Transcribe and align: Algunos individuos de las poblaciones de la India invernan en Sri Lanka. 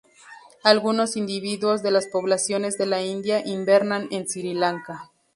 Algunos 0.63 1.15
individuos 1.15 1.83
de 1.83 1.91
las 1.91 2.07
poblaciones 2.07 2.75
de 2.75 2.87
la 2.87 3.03
India 3.03 3.43
invernan 3.45 4.07
en 4.09 4.27
Sri 4.27 4.55
Lanka. 4.55 5.11